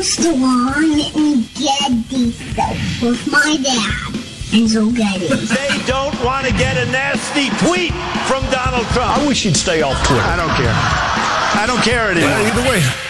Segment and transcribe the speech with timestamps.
[0.00, 4.14] Armstrong and Getty Show with my dad,
[4.48, 5.28] Enzo Getty.
[5.28, 7.92] They don't want to get a nasty tweet
[8.24, 9.18] from Donald Trump.
[9.18, 10.22] I wish he'd stay off Twitter.
[10.22, 10.72] I don't care.
[10.72, 12.30] I don't care anymore.
[12.30, 13.09] Either way.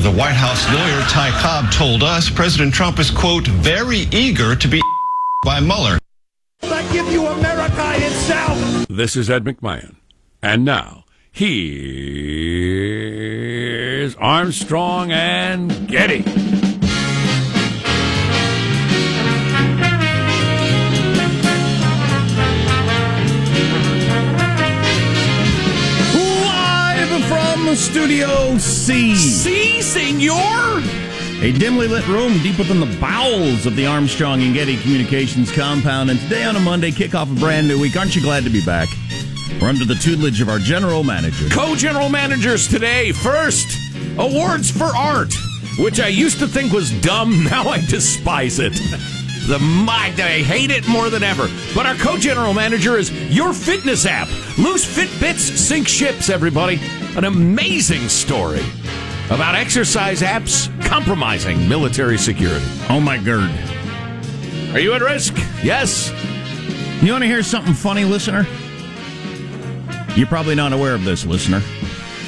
[0.00, 4.66] The White House lawyer Ty Cobb told us President Trump is, quote, very eager to
[4.66, 4.80] be
[5.44, 5.98] by Mueller.
[6.62, 8.86] I give you America itself.
[8.88, 9.96] This is Ed McMahon.
[10.42, 11.76] And now, here's
[14.16, 16.59] Armstrong and Getty.
[27.90, 29.16] Studio C.
[29.16, 30.80] C, senor?
[31.42, 36.08] A dimly lit room deep within the bowels of the Armstrong and Getty Communications compound.
[36.08, 37.96] And today on a Monday, kick off a brand new week.
[37.96, 38.88] Aren't you glad to be back?
[39.60, 41.48] We're under the tutelage of our general manager.
[41.48, 43.10] Co general managers today.
[43.10, 43.76] First,
[44.18, 45.34] awards for art,
[45.80, 47.42] which I used to think was dumb.
[47.50, 48.74] Now I despise it.
[49.48, 51.48] The my, I hate it more than ever.
[51.74, 54.28] But our co-general manager is your fitness app.
[54.58, 56.28] Loose Fitbits sink ships.
[56.30, 56.78] Everybody,
[57.16, 58.60] an amazing story
[59.30, 62.64] about exercise apps compromising military security.
[62.88, 63.50] Oh my god.
[64.74, 65.34] Are you at risk?
[65.62, 66.10] Yes.
[67.02, 68.46] You want to hear something funny, listener?
[70.16, 71.60] You're probably not aware of this, listener.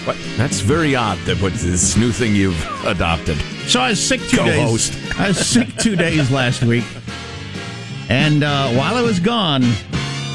[0.04, 0.16] What?
[0.36, 3.36] That's very odd that what this new thing you've adopted.
[3.68, 4.92] So I was sick two Co-host.
[4.92, 5.12] days.
[5.18, 6.84] I was sick two days last week,
[8.08, 9.62] and uh, while I was gone,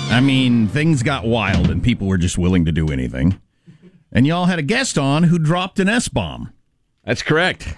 [0.10, 3.42] I mean things got wild, and people were just willing to do anything.
[4.12, 6.54] And y'all had a guest on who dropped an S bomb.
[7.06, 7.76] That's correct.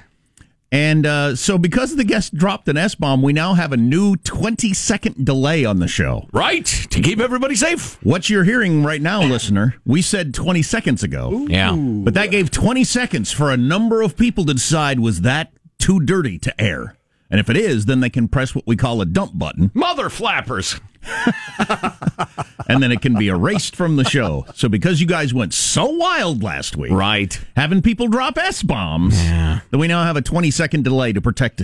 [0.72, 4.16] And uh, so, because the guest dropped an S bomb, we now have a new
[4.18, 6.28] 20 second delay on the show.
[6.32, 6.66] Right.
[6.66, 7.98] To keep everybody safe.
[8.04, 11.48] What you're hearing right now, listener, we said 20 seconds ago.
[11.50, 11.76] Yeah.
[11.76, 16.00] But that gave 20 seconds for a number of people to decide was that too
[16.00, 16.98] dirty to air?
[17.32, 20.10] And if it is, then they can press what we call a dump button, Mother
[20.10, 20.80] flappers.
[22.68, 24.46] and then it can be erased from the show.
[24.56, 27.40] So, because you guys went so wild last week, Right.
[27.56, 29.62] having people drop S bombs, Yeah.
[29.72, 31.64] then we now have a 20 second delay to protect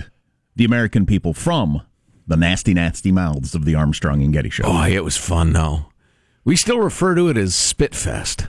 [0.56, 1.82] the American people from
[2.26, 4.64] the nasty, nasty mouths of the Armstrong and Getty show.
[4.64, 5.86] Boy, it was fun though.
[6.44, 8.48] We still refer to it as Spitfest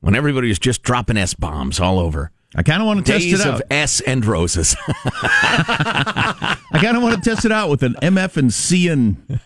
[0.00, 2.30] when everybody was just dropping S bombs all over.
[2.54, 3.62] I kind of want to test it of out.
[3.70, 4.76] S and roses.
[4.88, 9.40] I kind of want to test it out with an MF and C and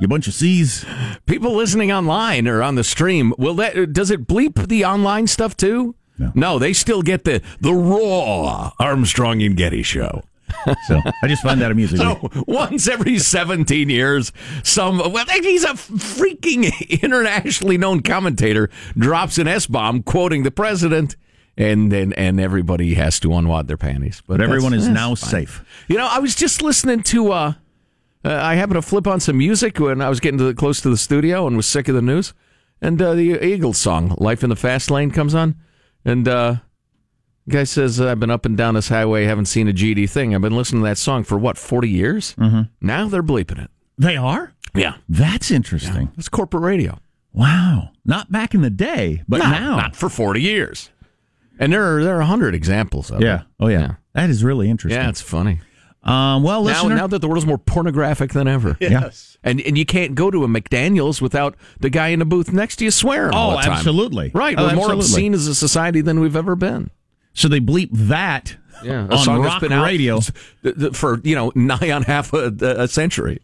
[0.00, 0.84] you bunch of C's.
[1.26, 5.56] People listening online or on the stream, will that does it bleep the online stuff
[5.56, 5.94] too?
[6.34, 6.58] No.
[6.58, 10.22] they still get the the raw Armstrong and Getty show.
[10.86, 11.98] So I just find that amusing.
[11.98, 16.70] So once every 17 years, some well, he's a freaking
[17.02, 21.16] internationally known commentator drops an S bomb quoting the president,
[21.56, 24.22] and then and everybody has to unwad their panties.
[24.26, 25.30] but everyone is now fine.
[25.30, 25.64] safe.
[25.88, 27.32] You know, I was just listening to.
[27.32, 27.52] uh
[28.24, 30.80] uh, I happened to flip on some music when I was getting to the, close
[30.82, 32.32] to the studio and was sick of the news,
[32.80, 35.56] and uh, the Eagles song "Life in the Fast Lane" comes on,
[36.04, 36.56] and uh,
[37.48, 40.34] guy says, "I've been up and down this highway, haven't seen a GD thing.
[40.34, 42.34] I've been listening to that song for what forty years.
[42.38, 42.62] Mm-hmm.
[42.80, 43.70] Now they're bleeping it.
[43.98, 44.52] They are?
[44.74, 46.10] Yeah, That's interesting.
[46.18, 46.98] it's corporate radio,
[47.32, 47.90] Wow.
[48.04, 49.76] Not back in the day, but Not- now.
[49.76, 50.90] not for forty years.
[51.58, 53.26] And there are there are a hundred examples of yeah.
[53.26, 53.30] it.
[53.30, 53.42] Yeah.
[53.60, 53.80] Oh, yeah.
[53.80, 53.94] Yeah.
[54.14, 55.00] That is really interesting.
[55.00, 55.60] Yeah, it's funny.
[56.04, 56.94] Um, well, Now, listener.
[56.96, 58.76] now that the world's more pornographic than ever.
[58.80, 59.36] Yes.
[59.42, 62.76] And and you can't go to a McDaniel's without the guy in the booth next
[62.76, 63.32] to you swearing.
[63.34, 63.72] all Oh, the time.
[63.72, 64.30] absolutely.
[64.34, 64.54] Right.
[64.58, 65.04] Oh, We're more absolutely.
[65.04, 66.90] obscene as a society than we've ever been.
[67.32, 70.20] so they bleep that Yeah, a on song rock been radio.
[70.62, 73.40] th- th- for you know nigh on half a, a century.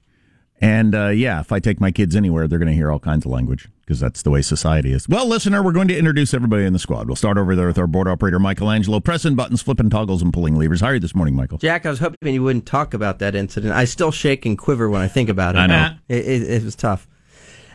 [0.60, 3.24] And uh, yeah, if I take my kids anywhere, they're going to hear all kinds
[3.24, 5.08] of language because that's the way society is.
[5.08, 7.08] Well, listener, we're going to introduce everybody in the squad.
[7.08, 10.54] We'll start over there with our board operator, Michelangelo, pressing buttons, flipping toggles, and pulling
[10.54, 10.80] levers.
[10.80, 11.58] How are you this morning, Michael?
[11.58, 13.74] Jack, I was hoping you wouldn't talk about that incident.
[13.74, 15.58] I still shake and quiver when I think about it.
[15.58, 15.90] I know.
[16.08, 17.08] It, it, it was tough.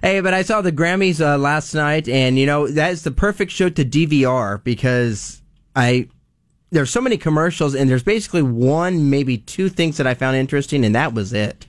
[0.02, 3.12] Hey, but I saw the Grammys uh, last night, and you know that is the
[3.12, 5.42] perfect show to DVR because
[5.76, 6.08] I
[6.72, 10.86] there's so many commercials, and there's basically one, maybe two things that I found interesting,
[10.86, 11.66] and that was it.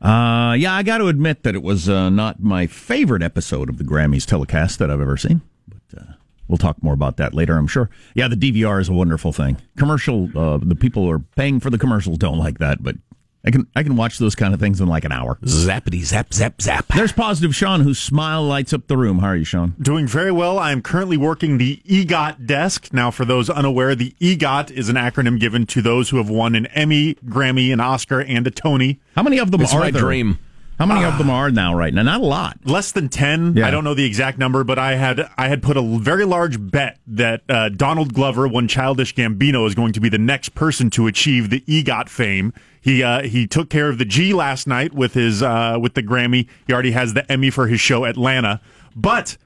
[0.00, 3.78] Uh, yeah, I got to admit that it was uh, not my favorite episode of
[3.78, 5.42] the Grammys telecast that I've ever seen.
[5.68, 6.04] But uh,
[6.50, 7.88] We'll talk more about that later, I'm sure.
[8.12, 9.58] Yeah, the DVR is a wonderful thing.
[9.76, 12.96] Commercial, uh, the people who are paying for the commercials don't like that, but
[13.44, 15.38] I can I can watch those kind of things in like an hour.
[15.44, 16.86] Zappity zap zap zap.
[16.94, 19.20] There's positive Sean, whose smile lights up the room.
[19.20, 19.74] How are you, Sean?
[19.80, 20.58] Doing very well.
[20.58, 22.92] I am currently working the EGOT desk.
[22.92, 26.54] Now, for those unaware, the EGOT is an acronym given to those who have won
[26.54, 29.00] an Emmy, Grammy, an Oscar, and a Tony.
[29.16, 30.02] How many of them It's are my there?
[30.02, 30.38] dream.
[30.78, 32.00] How many of them are now right now?
[32.00, 32.56] Not a lot.
[32.64, 33.54] Less than ten.
[33.54, 33.66] Yeah.
[33.66, 36.56] I don't know the exact number, but I had I had put a very large
[36.58, 40.88] bet that uh, Donald Glover, one Childish Gambino, is going to be the next person
[40.90, 42.54] to achieve the EGOT fame.
[42.80, 46.02] He uh, he took care of the G last night with his uh, with the
[46.02, 46.48] Grammy.
[46.66, 48.60] He already has the Emmy for his show Atlanta,
[48.94, 49.36] but.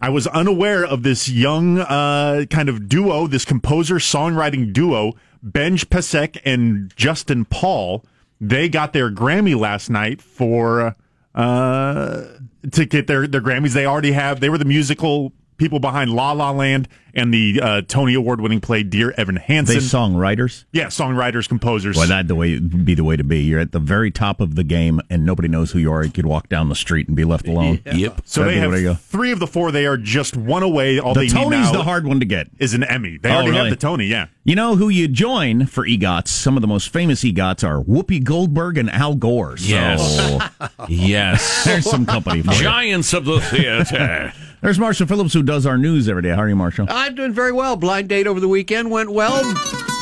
[0.00, 5.90] I was unaware of this young uh, kind of duo, this composer songwriting duo, Benj
[5.90, 8.04] Pasek and Justin Paul.
[8.40, 10.94] They got their Grammy last night for
[11.34, 12.24] uh,
[12.70, 13.72] to get their their Grammys.
[13.72, 14.40] They already have.
[14.40, 18.60] They were the musical people behind La La Land and the uh, Tony Award winning
[18.60, 19.74] play Dear Evan Hansen.
[19.76, 20.64] They songwriters.
[20.72, 21.96] yeah, songwriters, composers.
[21.96, 23.40] Boy, that'd the way be the way to be.
[23.40, 26.04] You're at the very top of the game, and nobody knows who you are.
[26.04, 27.80] You could walk down the street and be left alone.
[27.84, 28.20] Yep.
[28.24, 28.88] so That'd they be the way to go.
[28.92, 29.72] have three of the four.
[29.72, 30.98] They are just one away.
[31.00, 32.48] All The they need Tony's now the hard one to get.
[32.58, 33.18] is an Emmy.
[33.18, 33.70] They Oh, already really?
[33.70, 34.06] have the Tony.
[34.06, 34.26] Yeah.
[34.44, 36.28] You know who you join for EGOTs?
[36.28, 39.56] Some of the most famous EGOTs are Whoopi Goldberg and Al Gore.
[39.56, 40.50] So Yes.
[40.88, 41.64] yes.
[41.64, 42.60] there's some company for you.
[42.62, 44.32] Giants of the theater.
[44.60, 46.30] There's Marshall Phillips who does our news every day.
[46.30, 46.86] How are you, Marshall?
[46.90, 47.76] I'm doing very well.
[47.76, 49.42] Blind date over the weekend went well.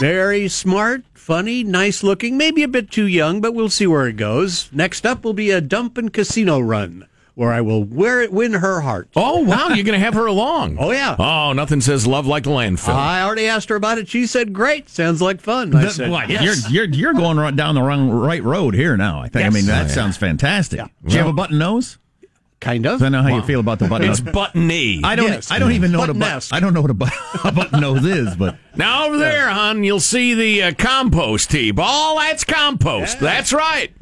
[0.00, 4.17] Very smart, funny, nice looking, maybe a bit too young, but we'll see where it
[4.17, 4.70] goes.
[4.73, 8.55] Next up will be a dump and casino run where I will wear it, win
[8.55, 9.08] her heart.
[9.14, 10.79] Oh wow, you're gonna have her along.
[10.81, 11.17] Oh, yeah.
[11.19, 12.94] Oh, nothing says love like a landfill.
[12.94, 14.09] I already asked her about it.
[14.09, 16.31] She said, "Great, sounds like fun." I That- said, what?
[16.31, 19.20] "Yes." You're, you're you're going right down the wrong right road here now.
[19.20, 19.44] I think.
[19.44, 19.94] I mean, that Oh, yeah.
[19.94, 20.81] sounds fantastic.
[20.81, 21.99] Do you have a button nose?
[22.58, 23.03] Kind of.
[23.03, 24.32] I know how you feel about the button it's nose.
[24.35, 25.00] buttony.
[25.05, 25.26] I don't.
[25.29, 25.50] Yes.
[25.50, 26.35] I don't even know what a Button button.
[26.37, 26.53] nest.
[26.55, 27.06] I don't know what a, bu-
[27.44, 31.79] a button nose is, but Now over there, hon, you'll see the uh, compost heap.
[31.79, 33.20] All that's compost.
[33.20, 33.93] That's right.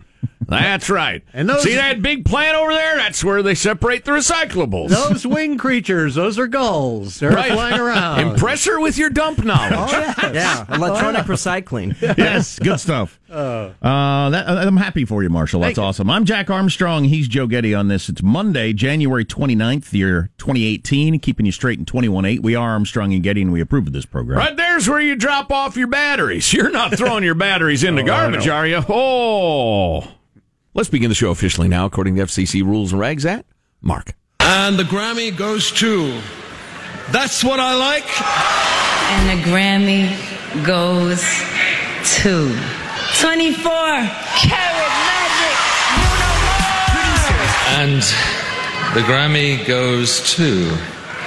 [0.49, 1.23] That's right.
[1.33, 2.97] And those- see that big plant over there?
[2.97, 4.89] That's where they separate the recyclables.
[4.91, 7.19] Those wing creatures, those are gulls.
[7.21, 7.53] They're Right.
[7.53, 8.21] flying around.
[8.21, 9.91] Impress her with your dump knowledge.
[9.93, 12.01] Oh, Yeah, electronic recycling.
[12.19, 13.19] yes, good stuff.
[13.35, 15.59] Uh, that, I'm happy for you, Marshall.
[15.59, 15.83] That's Thank you.
[15.89, 16.09] awesome.
[16.09, 17.03] I'm Jack Armstrong.
[17.03, 18.09] He's Joe Getty on this.
[18.09, 21.19] It's Monday, January 29th, year 2018.
[21.19, 22.43] Keeping you straight in 21.8.
[22.45, 24.39] We are Armstrong and Getty, and we approve of this program.
[24.39, 26.53] Right there's where you drop off your batteries.
[26.53, 28.85] You're not throwing your batteries in the Oh, garbage, are you?
[28.89, 30.07] Oh.
[30.77, 33.25] Let's begin the show officially now, according to FCC rules and regs.
[33.25, 33.47] At
[33.81, 34.13] Mark.
[34.41, 36.21] And the Grammy goes to.
[37.13, 38.03] That's what I like.
[39.13, 40.11] And the Grammy
[40.67, 41.23] goes
[42.23, 42.59] to
[43.21, 45.57] 24 Karat Magic.
[47.79, 48.03] And
[48.95, 50.77] the Grammy goes to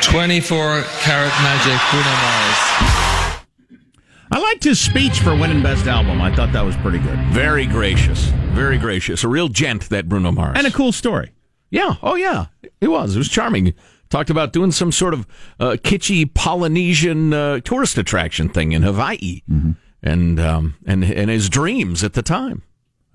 [0.02, 2.87] 24 Karat Magic Bruno Mars.
[4.30, 6.22] I liked his speech for winning Best Album.
[6.22, 7.18] I thought that was pretty good.
[7.28, 8.26] Very gracious.
[8.52, 9.24] Very gracious.
[9.24, 10.56] A real gent, that Bruno Mars.
[10.58, 11.32] And a cool story.
[11.70, 11.96] Yeah.
[12.04, 12.48] Oh, yeah.
[12.82, 13.16] It was.
[13.16, 13.74] It was charming.
[14.10, 15.28] Talked about doing some sort of
[15.60, 19.42] uh, kitschy Polynesian uh, tourist attraction thing in Hawaii,
[20.02, 22.64] and um, and and his dreams at the time.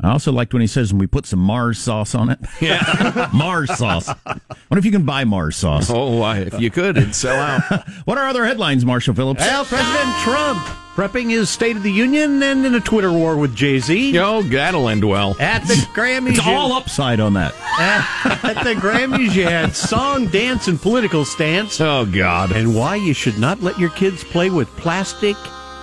[0.00, 2.40] I also liked when he says, we put some Mars sauce on it.
[2.60, 3.30] Yeah.
[3.34, 4.08] Mars sauce.
[4.26, 5.88] Wonder if you can buy Mars sauce?
[5.88, 7.88] Oh, why, if you could, it'd sell out.
[8.04, 9.40] what are other headlines, Marshall Phillips?
[9.40, 13.54] Well, President Trump prepping his State of the Union and in a Twitter war with
[13.54, 14.18] Jay Z.
[14.18, 15.36] Oh, that'll end well.
[15.40, 17.54] At the Grammys, It's you- all upside on that.
[17.78, 22.52] at the Grammys, you had song, dance, and political stance, Oh, God.
[22.52, 25.36] and why you should not let your kids play with plastic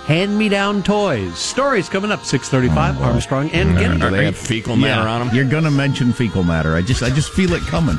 [0.06, 1.36] hand-me-down toys.
[1.38, 3.00] Stories coming up six thirty-five.
[3.00, 3.04] Oh.
[3.04, 3.98] Armstrong and Getty.
[4.00, 5.36] Do they have fecal matter on them?
[5.36, 6.74] You're gonna mention fecal matter.
[6.74, 7.96] I just I just feel it coming.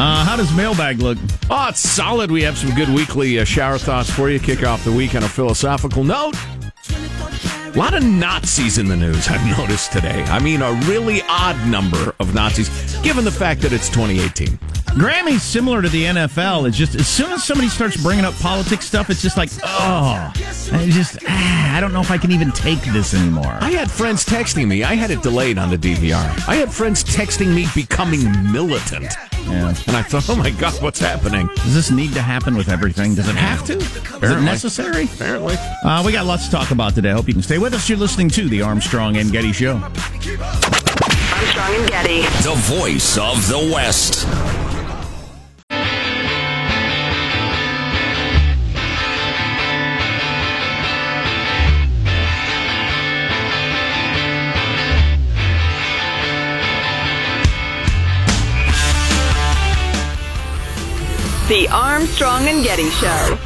[0.00, 1.18] Uh, how does mailbag look?
[1.50, 2.30] Oh, it's solid.
[2.30, 4.40] We have some good weekly uh, shower thoughts for you.
[4.40, 6.34] Kick off the week on a philosophical note.
[6.88, 10.22] A lot of Nazis in the news, I've noticed today.
[10.22, 14.58] I mean, a really odd number of Nazis, given the fact that it's 2018.
[14.94, 16.66] Grammy's similar to the NFL.
[16.66, 20.32] It's just as soon as somebody starts bringing up politics stuff, it's just like, oh,
[20.72, 23.58] I just ah, I don't know if I can even take this anymore.
[23.60, 24.82] I had friends texting me.
[24.82, 26.48] I had it delayed on the DVR.
[26.48, 29.14] I had friends texting me becoming militant.
[29.50, 29.74] Yeah.
[29.86, 31.48] And I thought, oh my God, what's happening?
[31.56, 33.14] Does this need to happen with everything?
[33.14, 33.76] Does it have to?
[33.76, 35.04] Is it necessary?
[35.04, 35.56] Apparently.
[35.84, 37.10] Uh, we got lots to talk about today.
[37.10, 37.88] I hope you can stay with us.
[37.88, 39.74] You're listening to the Armstrong and Getty Show.
[39.74, 42.22] Armstrong and Getty.
[42.42, 44.26] The voice of the West.
[61.50, 63.38] The Armstrong and Getty Show.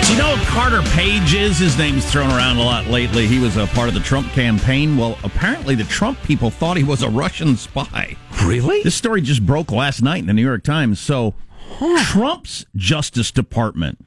[0.00, 1.58] Do you know who Carter Page is?
[1.58, 3.26] His name's thrown around a lot lately.
[3.26, 4.96] He was a part of the Trump campaign.
[4.96, 8.16] Well, apparently the Trump people thought he was a Russian spy.
[8.44, 8.84] Really?
[8.84, 11.00] This story just broke last night in the New York Times.
[11.00, 11.34] So,
[12.04, 14.06] Trump's Justice Department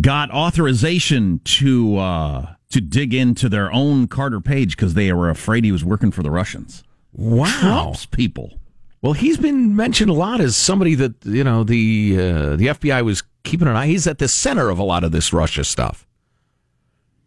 [0.00, 5.64] got authorization to uh, to dig into their own Carter Page because they were afraid
[5.64, 6.82] he was working for the Russians.
[7.12, 7.50] Wow.
[7.60, 8.58] Trump's people.
[9.02, 13.04] Well, he's been mentioned a lot as somebody that you know the uh, the FBI
[13.04, 13.86] was keeping an eye.
[13.86, 16.06] He's at the center of a lot of this Russia stuff.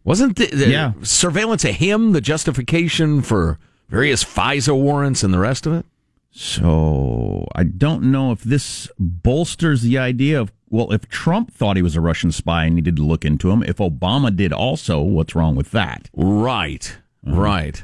[0.04, 0.94] Wasn't the, the Yeah.
[1.04, 3.60] surveillance of him the justification for
[3.90, 5.86] various FISA warrants and the rest of it?
[6.32, 11.82] So I don't know if this bolsters the idea of well, if Trump thought he
[11.82, 15.34] was a Russian spy and needed to look into him, if Obama did also, what's
[15.36, 16.10] wrong with that?
[16.16, 17.36] Right, Uh-huh.
[17.42, 17.84] right.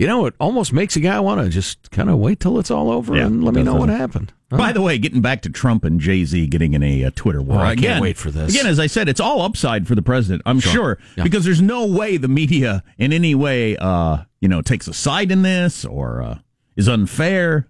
[0.00, 2.70] You know, it almost makes a guy want to just kind of wait till it's
[2.70, 3.98] all over Yeah, and let me know what doesn't it?
[3.98, 4.32] happened.
[4.48, 7.42] By the way, getting back to Trump and Jay Z getting in a, uh Twitter
[7.42, 7.58] war.
[7.58, 8.50] Oh, I can't again, wait for this.
[8.54, 10.40] Again, as I said, it's all upside for the president.
[10.46, 10.72] I'm Sure.
[10.72, 11.24] sure, Yeah.
[11.24, 15.30] because there's no way the media in any way, uh, you know, takes a side
[15.30, 16.38] in this or uh,
[16.76, 17.68] is unfair.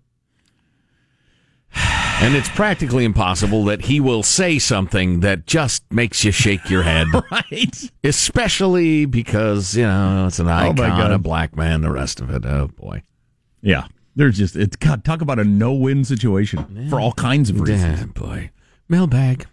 [2.23, 6.83] And it's practically impossible that he will say something that just makes you shake your
[6.83, 7.07] head.
[7.31, 7.91] right.
[8.05, 11.11] Especially because, you know, it's an Oh, icon, God.
[11.13, 12.45] a black man, the rest of it.
[12.45, 13.03] Oh, boy.
[13.63, 13.87] Yeah,
[14.17, 15.03] there's just it's God.
[15.05, 18.01] Talk about a no-win situation for all kinds of reasons.
[18.01, 18.51] Yeah, boy.
[18.89, 19.47] Mailbag.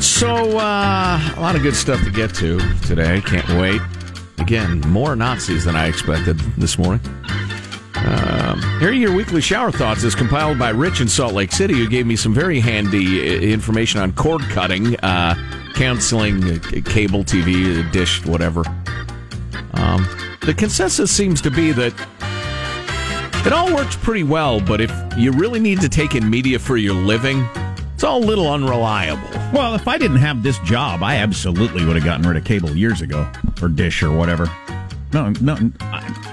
[0.00, 3.20] So, uh, a lot of good stuff to get to today.
[3.20, 3.80] Can't wait.
[4.38, 7.00] Again, more Nazis than I expected this morning.
[8.04, 11.74] Um, here are your weekly shower thoughts as compiled by Rich in Salt Lake City,
[11.74, 15.34] who gave me some very handy uh, information on cord cutting, uh,
[15.74, 18.64] canceling uh, cable TV, dish, whatever.
[19.74, 20.06] Um,
[20.40, 21.94] the consensus seems to be that
[23.46, 26.76] it all works pretty well, but if you really need to take in media for
[26.76, 27.48] your living,
[27.94, 29.41] it's all a little unreliable.
[29.52, 32.74] Well, if I didn't have this job, I absolutely would have gotten rid of cable
[32.74, 33.30] years ago,
[33.60, 34.50] or dish, or whatever.
[35.12, 35.58] No, no,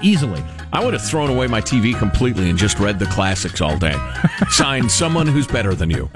[0.02, 0.42] easily.
[0.72, 3.94] I would have thrown away my TV completely and just read the classics all day.
[4.48, 6.08] Signed someone who's better than you.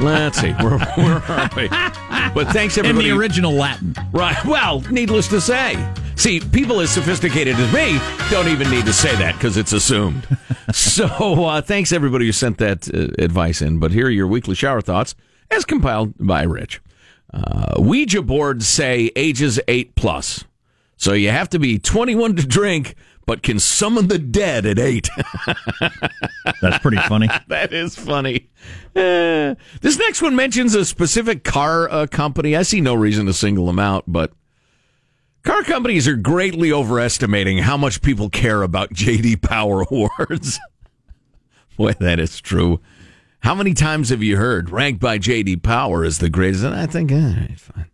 [0.00, 0.52] Let's see.
[0.52, 1.68] Where, where are we?
[1.68, 3.10] But thanks everybody.
[3.10, 3.94] In the original Latin.
[4.12, 4.42] Right.
[4.46, 5.76] Well, needless to say.
[6.16, 7.98] See, people as sophisticated as me
[8.30, 10.26] don't even need to say that because it's assumed.
[10.72, 11.06] so,
[11.44, 13.78] uh, thanks everybody who sent that uh, advice in.
[13.78, 15.14] But here are your weekly shower thoughts
[15.52, 16.80] as compiled by Rich.
[17.32, 20.44] Uh, Ouija boards say ages 8 plus.
[20.96, 22.94] So you have to be 21 to drink,
[23.26, 25.08] but can summon the dead at 8.
[26.60, 27.28] That's pretty funny.
[27.48, 28.50] that is funny.
[28.94, 32.54] Uh, this next one mentions a specific car uh, company.
[32.54, 34.32] I see no reason to single them out, but
[35.42, 40.60] car companies are greatly overestimating how much people care about JD Power Awards.
[41.76, 42.80] Boy, that is true.
[43.42, 46.62] How many times have you heard ranked by JD Power as the greatest?
[46.62, 47.90] And I think, eh, it's fine.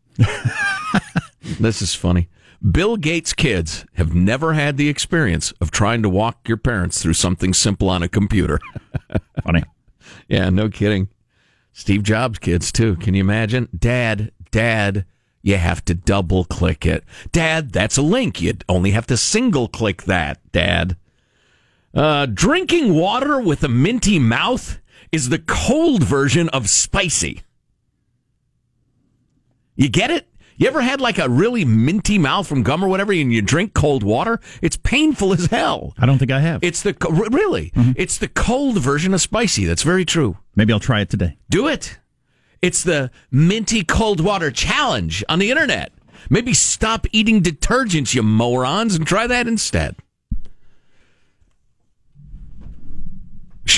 [1.59, 2.28] this is funny.
[2.71, 7.14] Bill Gates' kids have never had the experience of trying to walk your parents through
[7.14, 8.59] something simple on a computer.
[9.45, 9.62] Funny.
[10.28, 11.09] Yeah, no kidding.
[11.73, 12.97] Steve Jobs' kids, too.
[12.97, 13.69] Can you imagine?
[13.78, 15.07] Dad, Dad,
[15.40, 17.05] you have to double click it.
[17.33, 18.43] Dad, that's a link.
[18.43, 20.97] You only have to single click that, Dad.
[21.95, 24.78] Uh, drinking water with a minty mouth
[25.12, 27.42] is the cold version of spicy.
[29.76, 30.28] You get it?
[30.56, 33.74] You ever had like a really minty mouth from gum or whatever, and you drink
[33.74, 34.40] cold water?
[34.60, 35.94] It's painful as hell.
[35.96, 36.64] I don't think I have.
[36.64, 36.96] It's the
[37.30, 37.92] really, mm-hmm.
[37.94, 39.66] it's the cold version of spicy.
[39.66, 40.36] That's very true.
[40.56, 41.36] Maybe I'll try it today.
[41.48, 41.98] Do it.
[42.60, 45.92] It's the minty cold water challenge on the internet.
[46.28, 49.94] Maybe stop eating detergents, you morons, and try that instead.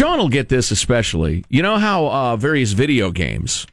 [0.01, 1.45] Sean will get this especially.
[1.51, 3.67] You know how uh, various video games,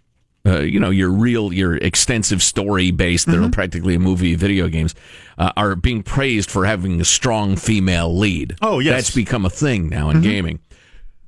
[0.45, 4.93] uh, you know, your real, your extensive story based, they're practically a movie video games,
[5.37, 8.57] uh, are being praised for having a strong female lead.
[8.61, 8.93] Oh, yes.
[8.93, 10.59] That's become a thing now in gaming.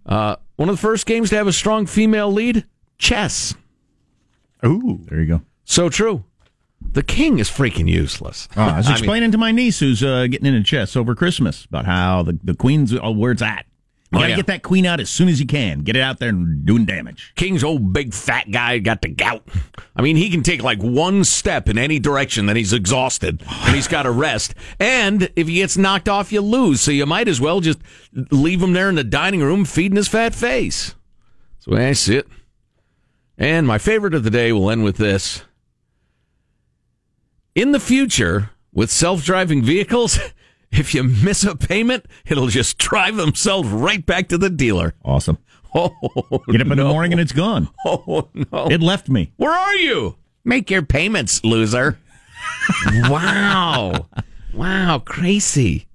[0.06, 2.66] Uh, one of the first games to have a strong female lead,
[2.98, 3.56] chess.
[4.66, 5.00] Ooh.
[5.08, 5.42] There you go.
[5.64, 6.26] So true.
[6.82, 8.50] The king is freaking useless.
[8.58, 11.16] Oh, I was I mean- explaining to my niece who's uh, getting into chess over
[11.16, 13.66] Christmas about how the, the queen's uh, where it's at.
[14.12, 14.36] You Oh, gotta yeah.
[14.38, 15.82] get that queen out as soon as you can.
[15.82, 17.32] Get it out there and doing damage.
[17.36, 19.48] King's old big fat guy got the gout.
[19.96, 23.76] I mean, he can take like one step in any direction, then he's exhausted and
[23.76, 24.56] he's got to rest.
[24.80, 26.82] And if he gets knocked off, you lose.
[26.82, 27.78] So you might as well just
[28.32, 30.96] leave him there in the dining room feeding his fat face.
[31.60, 32.28] So I it.
[33.38, 35.44] And my favorite of the day will end with this.
[37.54, 40.18] In the future, with self driving vehicles,
[40.72, 44.94] If you miss a payment, it'll just drive themselves right back to the dealer.
[45.04, 45.38] Awesome.
[45.74, 45.90] Oh,
[46.52, 47.70] Get up in the morning and it's gone.
[47.86, 48.68] Oh no!
[48.68, 49.34] It left me.
[49.38, 50.16] Where are you?
[50.44, 52.00] Make your payments, loser.
[53.04, 54.08] wow.
[54.54, 55.88] Wow, crazy.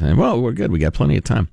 [0.00, 0.72] Well, we're good.
[0.72, 1.48] We got plenty of time.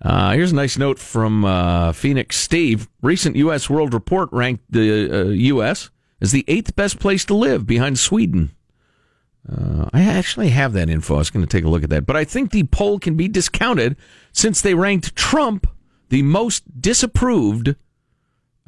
[0.00, 2.88] Uh, here's a nice note from uh, Phoenix Steve.
[3.02, 3.68] Recent U.S.
[3.68, 5.90] World Report ranked the uh, U.S.
[6.20, 8.50] as the eighth best place to live behind Sweden.
[9.50, 11.14] Uh, I actually have that info.
[11.14, 12.06] I was going to take a look at that.
[12.06, 13.96] But I think the poll can be discounted
[14.32, 15.66] since they ranked Trump
[16.10, 17.74] the most disapproved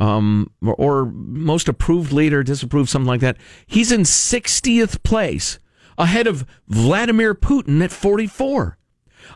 [0.01, 3.37] um, or, or most approved leader, disapproved, something like that.
[3.67, 5.59] He's in 60th place,
[5.99, 8.79] ahead of Vladimir Putin at 44.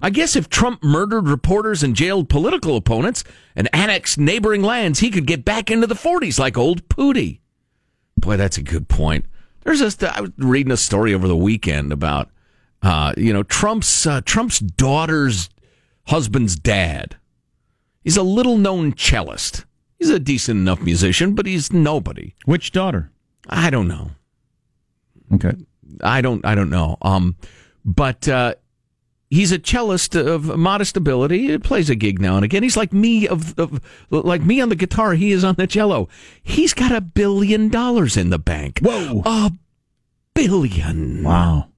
[0.00, 3.22] I guess if Trump murdered reporters and jailed political opponents
[3.54, 7.40] and annexed neighboring lands, he could get back into the 40s like old Pooty.
[8.16, 9.26] Boy, that's a good point.
[9.64, 12.30] There's a, I was reading a story over the weekend about,
[12.82, 15.48] uh, you know, Trump's uh, Trump's daughter's
[16.06, 17.16] husband's dad.
[18.02, 19.64] He's a little known cellist.
[19.98, 22.34] He's a decent enough musician, but he's nobody.
[22.44, 23.10] Which daughter?
[23.48, 24.10] I don't know.
[25.32, 25.52] Okay.
[26.02, 26.44] I don't.
[26.44, 26.98] I don't know.
[27.00, 27.36] Um,
[27.84, 28.54] but uh,
[29.34, 31.48] he's a cellist of modest ability.
[31.48, 32.62] He plays a gig now and again.
[32.62, 35.14] He's like me of, of like me on the guitar.
[35.14, 36.08] He is on the cello.
[36.42, 38.80] He's got a billion dollars in the bank.
[38.80, 39.52] Whoa, a
[40.34, 41.24] billion!
[41.24, 41.68] Wow.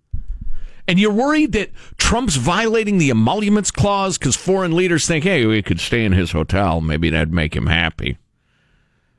[0.88, 5.60] And you're worried that Trump's violating the emoluments clause because foreign leaders think, hey, we
[5.60, 6.80] could stay in his hotel.
[6.80, 8.18] Maybe that'd make him happy.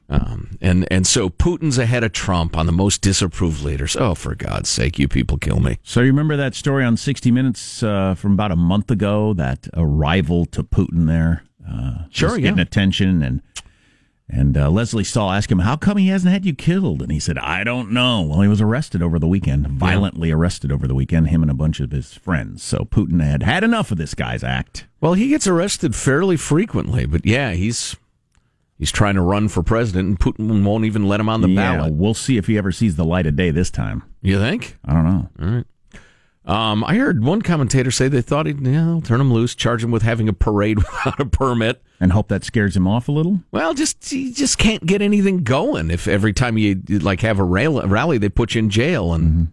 [0.10, 3.98] Um, and and so Putin's ahead of Trump on the most disapproved leaders.
[3.98, 5.80] Oh, for God's sake, you people kill me.
[5.84, 9.34] So you remember that story on 60 Minutes uh, from about a month ago?
[9.34, 12.44] That arrival to Putin there, uh, Sure, yeah.
[12.44, 13.42] getting attention, and
[14.30, 17.20] and uh, Lesley Stahl asked him, "How come he hasn't had you killed?" And he
[17.20, 20.96] said, "I don't know." Well, he was arrested over the weekend, violently arrested over the
[20.96, 21.28] weekend.
[21.28, 22.64] Him and a bunch of his friends.
[22.64, 24.86] So Putin had had enough of this guy's act.
[25.02, 27.98] Well, he gets arrested fairly frequently, but yeah, he's
[28.78, 31.76] he's trying to run for president, and Putin won't even let him on the yeah,
[31.78, 31.94] ballot.
[31.94, 34.04] we'll see if he ever sees the light of day this time.
[34.22, 34.78] You think?
[34.86, 35.30] I don't know.
[35.40, 35.66] All right.
[36.46, 39.92] Um, I heard one commentator say they thought he'd yeah, turn him loose, charge him
[39.92, 41.82] with having a parade without a permit.
[42.00, 43.42] And hope that scares him off a little.
[43.52, 47.44] Well, just you just can't get anything going if every time you like have a
[47.44, 49.52] rally they put you in jail and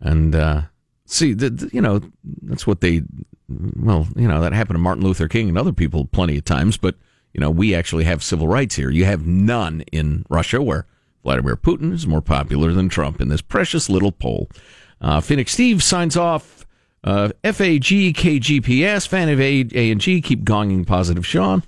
[0.00, 0.62] and uh,
[1.04, 2.00] see the, the- you know
[2.42, 3.02] that's what they
[3.76, 6.76] well you know that happened to Martin Luther King and other people plenty of times,
[6.76, 6.96] but
[7.36, 8.88] you know we actually have civil rights here.
[8.88, 10.86] You have none in Russia where
[11.22, 14.48] Vladimir Putin is more popular than Trump in this precious little poll.
[15.02, 16.66] Uh, Phoenix Steve signs off.
[17.04, 21.62] Uh, FAGKGPS, fan of A, A and G, keep gonging positive Sean.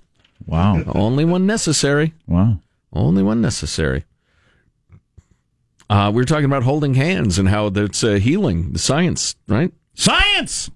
[0.47, 0.83] Wow.
[0.95, 2.15] Only when necessary.
[2.27, 2.61] Wow.
[2.91, 4.05] Only when necessary.
[5.91, 9.73] Uh, we were talking about holding hands and how that's uh, healing, the science, right?
[9.95, 10.71] Science!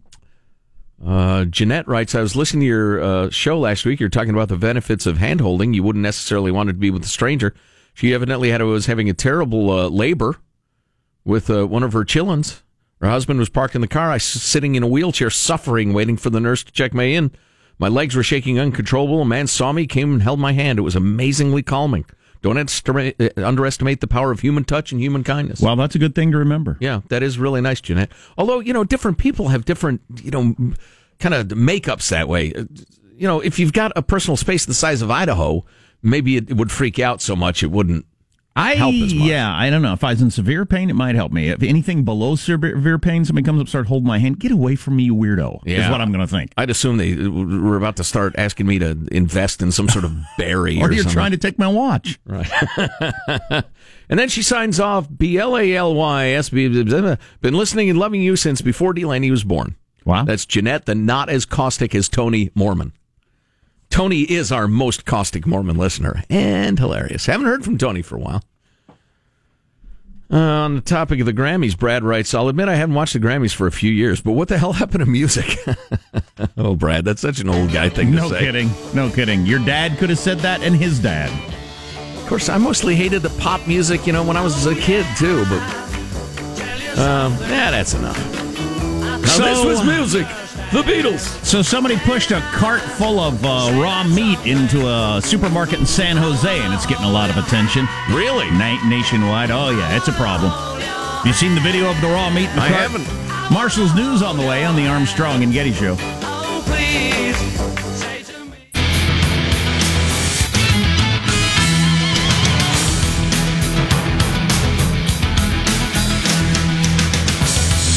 [1.04, 3.98] Uh, Jeanette writes, I was listening to your uh, show last week.
[3.98, 5.74] You're talking about the benefits of hand holding.
[5.74, 7.54] You wouldn't necessarily want it to be with a stranger.
[7.94, 10.36] She evidently had was having a terrible uh, labor
[11.24, 12.62] with uh, one of her chillins.
[13.00, 14.10] Her husband was parked in the car.
[14.10, 17.32] I was sitting in a wheelchair, suffering, waiting for the nurse to check me in.
[17.78, 19.22] My legs were shaking uncontrollable.
[19.22, 20.78] A man saw me, came and held my hand.
[20.78, 22.04] It was amazingly calming.
[22.42, 25.60] Don't uh, underestimate the power of human touch and human kindness.
[25.60, 26.76] Well, that's a good thing to remember.
[26.80, 28.12] Yeah, that is really nice, Jeanette.
[28.36, 30.54] Although, you know, different people have different, you know,
[31.18, 32.52] kind of makeups that way.
[32.52, 32.64] Uh,
[33.16, 35.64] You know, if you've got a personal space the size of Idaho,
[36.02, 38.04] maybe it would freak out so much it wouldn't
[38.54, 39.28] I help as much.
[39.28, 39.94] yeah, I don't know.
[39.94, 41.48] If I was in severe pain, it might help me.
[41.48, 44.96] If anything below severe pain, somebody comes up, start holding my hand, get away from
[44.96, 45.60] me, you weirdo.
[45.66, 46.52] Is what I'm going to think.
[46.58, 50.14] I'd assume they were about to start asking me to invest in some sort of
[50.38, 51.12] berry or, Or you're something.
[51.14, 52.20] trying to take my watch.
[52.26, 52.50] Right.
[54.08, 56.68] and then she signs off B L A L Y S B.
[56.68, 59.76] Been listening and loving you since before Delaney was born.
[60.04, 60.24] Wow.
[60.24, 62.92] That's Jeanette, the not as caustic as Tony Mormon.
[63.92, 67.26] Tony is our most caustic Mormon listener and hilarious.
[67.26, 68.42] Haven't heard from Tony for a while.
[70.32, 73.18] Uh, on the topic of the Grammys, Brad writes, I'll admit I haven't watched the
[73.18, 75.58] Grammys for a few years, but what the hell happened to music?
[76.56, 78.34] oh, Brad, that's such an old guy thing No to say.
[78.36, 78.70] No kidding.
[78.94, 79.44] No kidding.
[79.44, 81.30] Your dad could have said that, and his dad.
[82.16, 85.04] Of course, I mostly hated the pop music, you know, when I was a kid
[85.18, 85.44] too.
[85.50, 85.60] But
[86.98, 88.16] um, yeah, that's enough.
[89.02, 90.26] Now, So- this was music.
[90.72, 91.20] The Beatles.
[91.44, 96.16] So somebody pushed a cart full of uh, raw meat into a supermarket in San
[96.16, 97.86] Jose, and it's getting a lot of attention.
[98.10, 98.50] Really?
[98.52, 99.50] Na- nationwide.
[99.50, 100.50] Oh yeah, it's a problem.
[101.26, 102.48] You seen the video of the raw meat?
[102.48, 102.90] In the I cart?
[102.90, 103.52] haven't.
[103.52, 105.96] Marshall's news on the way on the Armstrong and Getty show.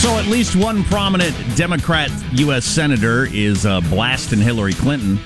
[0.06, 2.64] So at least one prominent Democrat U.S.
[2.64, 5.18] senator is uh, blasting Hillary Clinton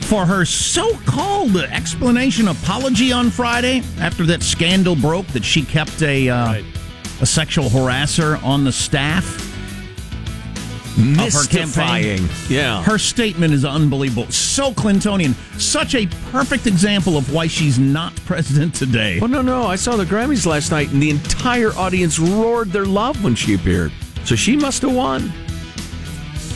[0.00, 6.28] for her so-called explanation apology on Friday after that scandal broke that she kept a
[6.28, 6.62] uh,
[7.20, 9.44] a sexual harasser on the staff.
[10.98, 12.28] Of her campaign.
[12.48, 12.82] Yeah.
[12.82, 14.28] Her statement is unbelievable.
[14.32, 15.34] So Clintonian.
[15.60, 19.20] Such a perfect example of why she's not president today.
[19.22, 19.62] Oh no, no!
[19.62, 23.54] I saw the Grammys last night, and the entire audience roared their love when she
[23.54, 23.92] appeared.
[24.28, 25.32] So she must have won.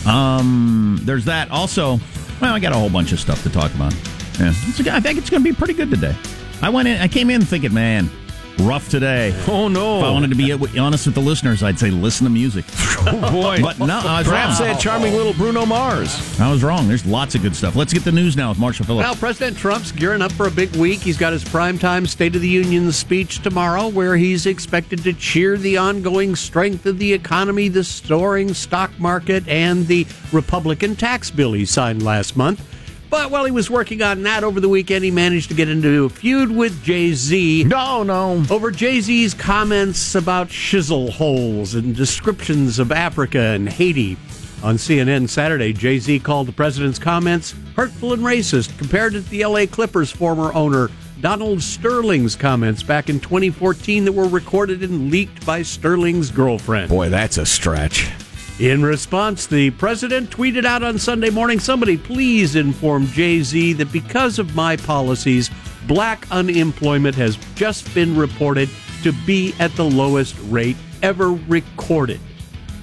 [0.07, 1.51] Um, there's that.
[1.51, 1.99] Also,
[2.39, 3.95] well, I got a whole bunch of stuff to talk about.
[4.39, 4.51] Yeah,
[4.95, 6.15] I think it's going to be pretty good today.
[6.61, 7.01] I went in.
[7.01, 8.11] I came in thinking, man,
[8.61, 9.35] rough today.
[9.49, 9.99] Oh no!
[9.99, 12.65] If I wanted to be honest with the listeners, I'd say listen to music.
[13.05, 13.59] Oh boy!
[13.61, 14.69] But no, I was Perhaps wrong.
[14.69, 16.39] that charming little Bruno Mars.
[16.39, 16.87] I was wrong.
[16.87, 17.75] There's lots of good stuff.
[17.75, 19.09] Let's get the news now with Marshall Phillips.
[19.09, 21.01] Now, President Trump's gearing up for a big week.
[21.01, 25.57] He's got his primetime State of the Union speech tomorrow, where he's expected to cheer
[25.57, 31.55] the ongoing strength of the economy, the soaring stock market, and the Republican tax bill
[31.55, 32.72] he signed last month.
[33.13, 36.07] But while he was working on that over the weekend, he managed to get into
[36.07, 37.65] a feud with Jay Z.
[37.65, 38.43] No, no.
[38.49, 44.17] Over Jay Z's comments about shizzle holes and descriptions of Africa and Haiti.
[44.63, 49.29] On CNN Saturday, Jay Z called the president's comments hurtful and racist, compared it to
[49.29, 50.89] the LA Clippers former owner
[51.21, 56.89] Donald Sterling's comments back in 2014 that were recorded and leaked by Sterling's girlfriend.
[56.89, 58.11] Boy, that's a stretch.
[58.59, 63.91] In response, the president tweeted out on Sunday morning somebody please inform Jay Z that
[63.91, 65.51] because of my policies,
[65.89, 68.69] black unemployment has just been reported
[69.03, 72.21] to be at the lowest rate ever recorded.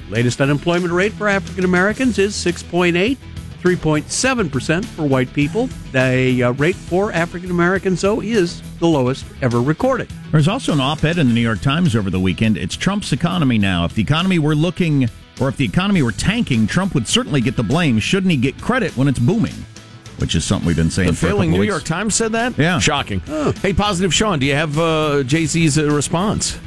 [0.09, 3.17] Latest unemployment rate for African Americans is 6.8.
[3.61, 5.67] 3.7% for white people.
[5.91, 10.09] The uh, rate for African Americans, though, is the lowest ever recorded.
[10.31, 12.55] There's also an op ed in the New York Times over the weekend.
[12.55, 13.83] It's Trump's economy now.
[13.83, 17.55] If the economy were looking, or if the economy were tanking, Trump would certainly get
[17.55, 17.99] the blame.
[17.99, 19.53] Shouldn't he get credit when it's booming?
[20.17, 21.69] Which is something we've been saying The for a failing couple New weeks.
[21.71, 22.57] York Times said that.
[22.57, 22.77] Yeah.
[22.79, 23.21] shocking.
[23.61, 26.59] Hey, positive Sean, do you have uh, Jay Z's uh, response?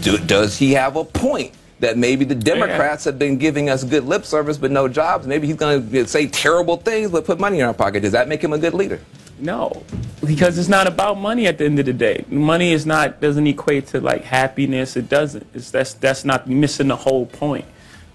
[0.00, 4.04] Do, does he have a point that maybe the Democrats have been giving us good
[4.04, 5.26] lip service but no jobs?
[5.26, 8.00] Maybe he's going to say terrible things but put money in our pocket.
[8.00, 9.00] Does that make him a good leader?
[9.38, 9.82] No,
[10.24, 12.24] because it's not about money at the end of the day.
[12.28, 14.96] Money is not doesn't equate to like happiness.
[14.96, 15.46] It doesn't.
[15.54, 17.64] It's that's that's not missing the whole point.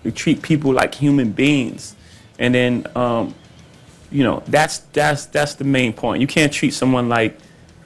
[0.03, 1.95] We treat people like human beings,
[2.37, 3.35] and then um,
[4.11, 6.21] you know that's that's that's the main point.
[6.21, 7.37] You can't treat someone like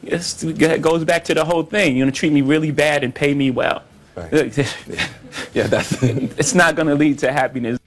[0.03, 1.95] it's, it goes back to the whole thing.
[1.95, 3.83] You're gonna treat me really bad and pay me well.
[4.15, 4.57] Right.
[5.53, 7.79] yeah, that's it's not gonna lead to happiness.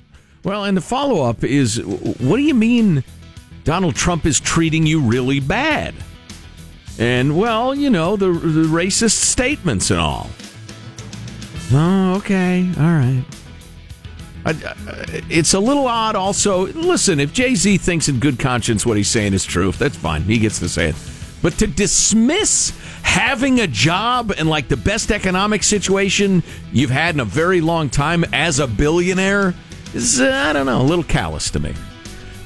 [0.43, 3.05] Well, and the follow up is what do you mean
[3.65, 5.95] Donald Trump is treating you really bad?
[6.99, 10.31] And, well, you know, the, the racist statements and all.
[11.73, 12.69] Oh, okay.
[12.79, 13.25] All right.
[14.45, 16.67] I, I- it's a little odd also.
[16.69, 20.23] Listen, if Jay Z thinks in good conscience what he's saying is true, that's fine.
[20.23, 20.97] He gets to say it.
[21.43, 22.71] But to dismiss
[23.03, 27.91] having a job and like the best economic situation you've had in a very long
[27.91, 29.55] time as a billionaire
[29.93, 31.75] is, uh, I don't know, a little callous to me.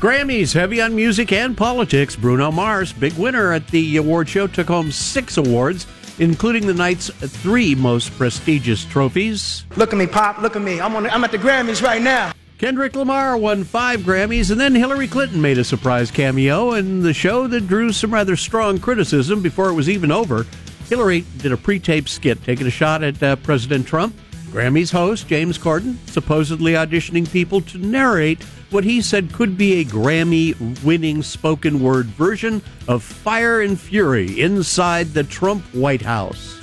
[0.01, 2.17] Grammys, heavy on music and politics.
[2.17, 5.87] Bruno Mars, big winner at the award show, took home six awards,
[6.19, 9.67] including the night's three most prestigious trophies.
[9.77, 10.39] Look at me, Pop.
[10.39, 10.81] Look at me.
[10.81, 11.07] I'm on.
[11.11, 12.33] I'm at the Grammys right now.
[12.57, 17.13] Kendrick Lamar won five Grammys, and then Hillary Clinton made a surprise cameo in the
[17.13, 20.47] show that drew some rather strong criticism before it was even over.
[20.89, 24.17] Hillary did a pre taped skit taking a shot at uh, President Trump.
[24.47, 29.85] Grammys host James Corden supposedly auditioning people to narrate what he said could be a
[29.85, 30.55] Grammy
[30.85, 36.59] winning spoken word version of Fire and Fury inside the Trump White House.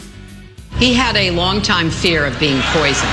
[0.77, 3.11] He had a long-time fear of being poisoned.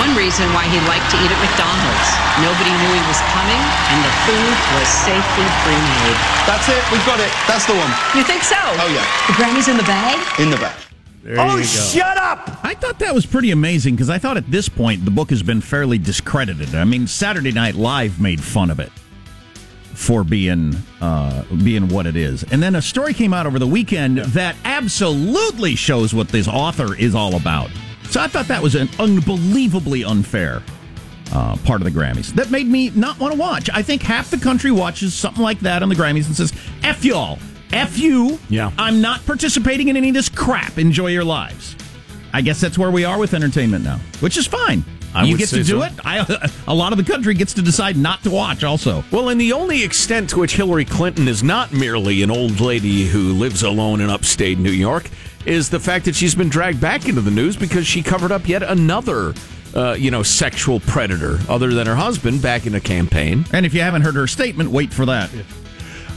[0.00, 2.08] One reason why he liked to eat at McDonald's.
[2.40, 6.18] Nobody knew he was coming, and the food was safely pre-made.
[6.48, 6.80] That's it.
[6.88, 7.28] We've got it.
[7.44, 7.92] That's the one.
[8.16, 8.56] You think so?
[8.56, 9.04] Oh, yeah.
[9.28, 10.16] The Grammys in the bag?
[10.40, 10.56] In the
[11.24, 11.38] back.
[11.38, 12.64] oh, shut up!
[12.64, 15.42] I thought that was pretty amazing because I thought at this point the book has
[15.42, 16.74] been fairly discredited.
[16.74, 18.90] I mean, Saturday Night Live made fun of it
[19.94, 23.66] for being uh, being what it is, and then a story came out over the
[23.66, 27.70] weekend that absolutely shows what this author is all about.
[28.10, 30.62] So I thought that was an unbelievably unfair
[31.32, 33.70] uh, part of the Grammys that made me not want to watch.
[33.72, 37.04] I think half the country watches something like that on the Grammys and says, "F
[37.04, 37.38] y'all."
[37.72, 38.38] F you.
[38.48, 38.70] Yeah.
[38.78, 40.78] I'm not participating in any of this crap.
[40.78, 41.76] Enjoy your lives.
[42.32, 44.84] I guess that's where we are with entertainment now, which is fine.
[45.14, 45.82] I you get to do so.
[45.82, 45.92] it.
[46.04, 48.64] I, a lot of the country gets to decide not to watch.
[48.64, 52.60] Also, Well, and the only extent to which Hillary Clinton is not merely an old
[52.60, 55.10] lady who lives alone in upstate New York
[55.44, 58.48] is the fact that she's been dragged back into the news because she covered up
[58.48, 59.34] yet another.
[59.74, 63.42] Uh, you know, sexual predator other than her husband back in a campaign.
[63.54, 65.30] And if you haven't heard her statement, wait for that.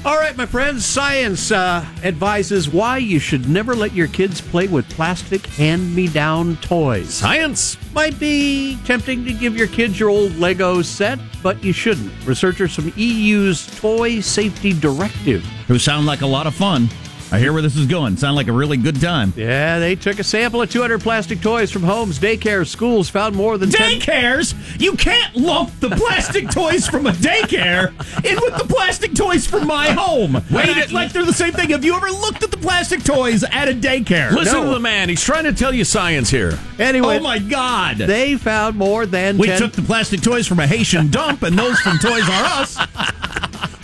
[0.05, 4.67] All right, my friends, science uh, advises why you should never let your kids play
[4.67, 7.11] with plastic hand me down toys.
[7.11, 12.11] Science might be tempting to give your kids your old Lego set, but you shouldn't.
[12.23, 15.43] Researchers from EU's Toy Safety Directive.
[15.67, 16.87] Who sound like a lot of fun.
[17.31, 18.17] I hear where this is going.
[18.17, 19.33] Sound like a really good time.
[19.35, 23.57] Yeah, they took a sample of 200 plastic toys from homes, daycares, schools, found more
[23.57, 24.53] than 10 Daycares?
[24.79, 27.89] You can't lump the plastic toys from a daycare
[28.23, 30.35] in with the plastic toys from my home.
[30.51, 31.71] Wait, it's like they're the same thing.
[31.71, 34.31] Have you ever looked at the plastic toys at a daycare?
[34.31, 35.09] Listen to the man.
[35.09, 36.57] He's trying to tell you science here.
[36.79, 37.97] Anyway, oh my God.
[37.97, 41.57] They found more than We 10 took the plastic toys from a Haitian dump and
[41.57, 42.77] those from Toys R Us.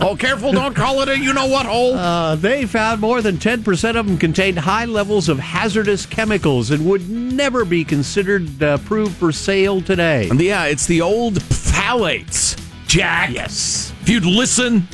[0.03, 0.51] Oh, careful!
[0.51, 1.93] Don't call it a you know what hole.
[1.93, 6.85] Uh, they found more than 10% of them contained high levels of hazardous chemicals and
[6.87, 10.27] would never be considered uh, approved for sale today.
[10.29, 13.29] And yeah, it's the old phthalates, Jack.
[13.29, 13.93] Yes.
[14.01, 14.87] If you'd listen,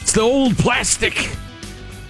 [0.00, 1.30] it's the old plastic.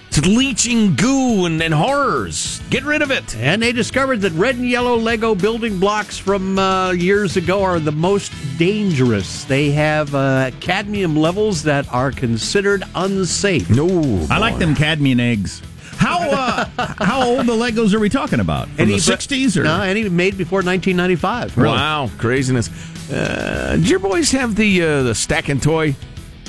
[0.09, 2.59] It's leaching goo and, and horrors.
[2.71, 3.35] Get rid of it.
[3.35, 7.79] And they discovered that red and yellow Lego building blocks from uh, years ago are
[7.79, 9.43] the most dangerous.
[9.43, 13.69] They have uh, cadmium levels that are considered unsafe.
[13.69, 15.61] No, I like them cadmium eggs.
[15.97, 16.65] How uh,
[17.03, 18.67] how old the Legos are we talking about?
[18.69, 19.81] From the sixties or no?
[19.81, 21.57] Any made before 1995.
[21.57, 22.69] Wow, craziness.
[23.11, 25.95] Uh, did your boys have the uh, the stacking toy?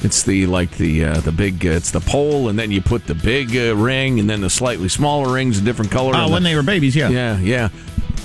[0.02, 3.06] It's the like the uh, the big uh, it's the pole and then you put
[3.06, 6.12] the big uh, ring and then the slightly smaller rings in different color.
[6.16, 7.08] Oh, when the- they were babies, yeah.
[7.10, 7.68] yeah, yeah.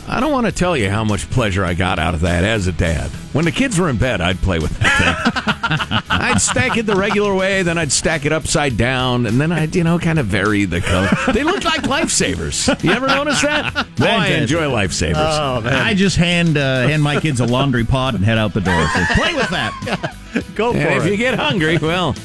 [0.07, 2.67] I don't want to tell you how much pleasure I got out of that as
[2.67, 3.09] a dad.
[3.33, 5.99] When the kids were in bed, I'd play with that thing.
[6.21, 9.75] I'd stack it the regular way, then I'd stack it upside down, and then I'd,
[9.75, 11.09] you know, kind of vary the color.
[11.33, 12.83] They look like lifesavers.
[12.83, 13.88] You ever notice that?
[13.99, 15.15] Oh, I enjoy lifesavers.
[15.15, 18.61] Oh, I just hand uh, hand my kids a laundry pod and head out the
[18.61, 18.85] door.
[19.15, 20.15] Play with that.
[20.56, 20.98] Go for and it.
[20.98, 22.15] if you get hungry, well,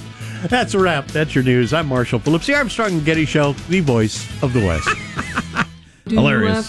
[0.48, 1.06] That's a wrap.
[1.08, 1.72] That's your news.
[1.72, 4.88] I'm Marshall Phillips, the Armstrong and Getty Show, the voice of the West.
[6.10, 6.68] Hilarious.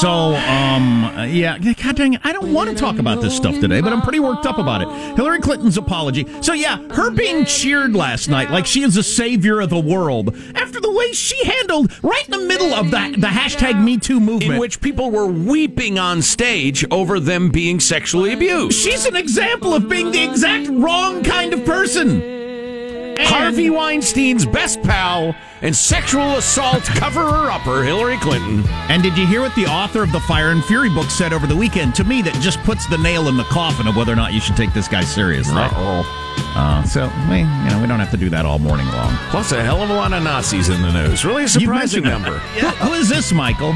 [0.00, 2.20] So, um, uh, yeah, God dang it.
[2.24, 4.82] I don't want to talk about this stuff today, but I'm pretty worked up about
[4.82, 4.88] it.
[5.16, 6.26] Hillary Clinton's apology.
[6.42, 10.36] So, yeah, her being cheered last night like she is the savior of the world
[10.54, 14.20] after the way she handled right in the middle of the, the hashtag Me Too
[14.20, 14.54] movement.
[14.54, 18.78] in which people were weeping on stage over them being sexually abused.
[18.78, 22.35] She's an example of being the exact wrong kind of person.
[23.20, 28.64] Harvey Weinstein's best pal and sexual assault coverer upper Hillary Clinton.
[28.88, 31.46] And did you hear what the author of the Fire and Fury book said over
[31.46, 31.94] the weekend?
[31.96, 34.40] To me, that just puts the nail in the coffin of whether or not you
[34.40, 35.56] should take this guy seriously.
[35.56, 36.22] Uh-oh.
[36.54, 39.14] Uh, so we, you know, we don't have to do that all morning long.
[39.30, 41.24] Plus a hell of a lot of Nazis in the news.
[41.24, 42.38] Really a surprising mentioned number.
[42.60, 43.72] Who, who is this, Michael?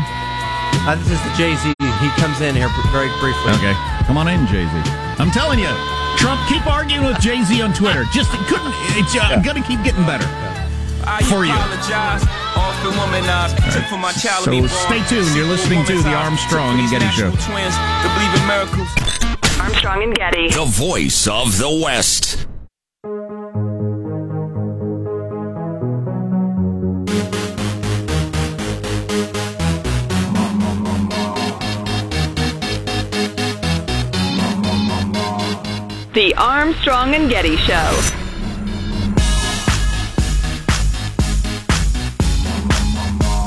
[0.87, 1.75] Uh, this is Jay Z.
[1.81, 3.53] He comes in here very briefly.
[3.61, 3.75] Okay,
[4.05, 4.91] come on in, Jay Z.
[5.19, 5.69] I'm telling you,
[6.21, 8.05] Trump, keep arguing with Jay Z on Twitter.
[8.13, 8.75] Just it couldn't.
[9.01, 10.29] It's uh, gonna keep getting better
[11.09, 11.57] I for you.
[14.45, 15.35] So stay tuned.
[15.35, 17.31] You're listening to the Armstrong and Getty Show.
[17.31, 18.89] Twins believe in miracles.
[19.59, 20.51] Armstrong and Getty.
[20.51, 22.50] The voice of the West.
[36.21, 37.91] The Armstrong and Getty Show.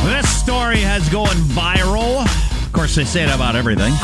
[0.08, 2.26] This story has going viral.
[2.66, 3.94] Of course, they say it about everything.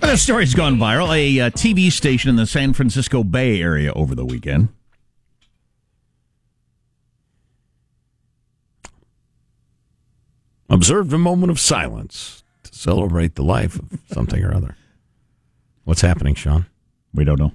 [0.00, 1.14] This story's gone viral.
[1.14, 4.70] A uh, TV station in the San Francisco Bay Area over the weekend.
[10.70, 14.77] Observed a moment of silence to celebrate the life of something or other.
[15.88, 16.66] What's happening, Sean?
[17.14, 17.52] We don't know.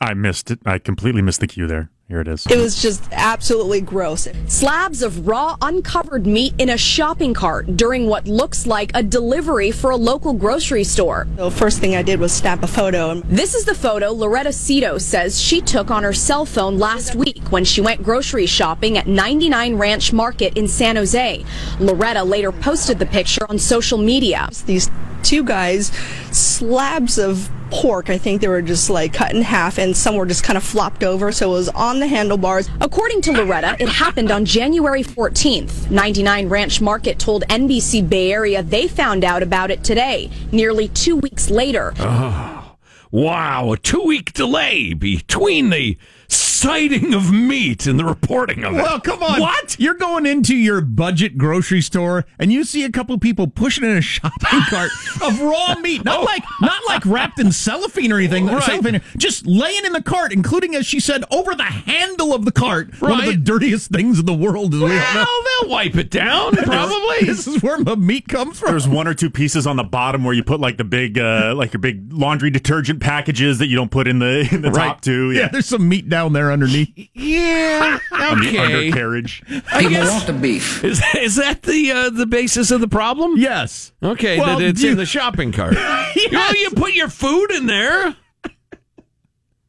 [0.00, 0.58] I missed it.
[0.66, 1.88] I completely missed the cue there.
[2.08, 2.44] Here it is.
[2.48, 4.26] It was just absolutely gross.
[4.48, 9.70] Slabs of raw, uncovered meat in a shopping cart during what looks like a delivery
[9.70, 11.28] for a local grocery store.
[11.36, 13.20] The first thing I did was snap a photo.
[13.20, 17.52] This is the photo Loretta Cito says she took on her cell phone last week
[17.52, 21.44] when she went grocery shopping at 99 Ranch Market in San Jose.
[21.78, 24.48] Loretta later posted the picture on social media.
[24.66, 24.90] These
[25.22, 25.88] two guys,
[26.30, 30.26] slabs of pork, I think they were just like cut in half, and some were
[30.26, 32.68] just kind of flopped over, so it was on the handlebars.
[32.80, 35.90] According to Loretta, it happened on January 14th.
[35.90, 41.16] 99 Ranch Market told NBC Bay Area they found out about it today, nearly two
[41.16, 41.94] weeks later.
[41.98, 42.76] Oh,
[43.10, 43.72] wow.
[43.72, 45.96] A two week delay between the
[46.34, 48.76] sighting of meat and the reporting of it.
[48.76, 49.40] Well, come on.
[49.40, 49.76] What?
[49.80, 53.96] You're going into your budget grocery store and you see a couple people pushing in
[53.96, 54.90] a shopping cart
[55.22, 56.04] of raw meat.
[56.04, 58.46] Not like not like wrapped in cellophane or anything.
[58.46, 58.62] Right.
[58.62, 62.52] Cellophane, just laying in the cart, including as she said, over the handle of the
[62.52, 63.00] cart.
[63.00, 64.88] One of the dirtiest things in the world, as we.
[64.88, 65.26] Well,
[65.60, 67.26] they'll wipe it down, probably.
[67.26, 68.70] This is where the meat comes from.
[68.70, 71.54] There's one or two pieces on the bottom where you put like the big, uh,
[71.56, 75.00] like your big laundry detergent packages that you don't put in the in the top
[75.00, 75.32] two.
[75.32, 76.90] Yeah, there's some meat down there underneath.
[77.14, 77.98] Yeah.
[78.12, 78.58] on the Okay.
[78.58, 79.42] undercarriage.
[79.72, 80.82] I guess, the beef.
[80.84, 83.34] Is, is that the uh, the basis of the problem?
[83.36, 83.92] Yes.
[84.02, 85.74] Okay, Well, that it's you- in the shopping cart.
[86.32, 88.16] Well, you put your food in there.